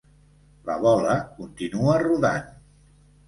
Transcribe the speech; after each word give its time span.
La 0.69 0.77
bola 0.85 1.17
continua 1.35 1.99
rodant. 2.05 2.49